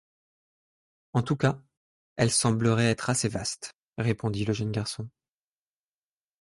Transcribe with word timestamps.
En 1.13 1.21
tout 1.21 1.35
cas, 1.35 1.61
elle 2.15 2.31
semblerait 2.31 2.89
être 2.89 3.11
assez 3.11 3.29
vaste! 3.29 3.75
répondit 3.99 4.45
le 4.45 4.53
jeune 4.53 4.71
garçon 4.71 5.07